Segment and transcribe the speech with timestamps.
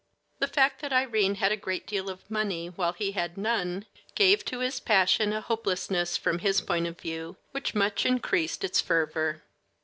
[0.39, 3.85] The fact that Irene had a great deal of money, while he had none,
[4.15, 8.81] gave to his passion a hopelessness from his point of view which much increased its
[8.81, 9.43] fervor.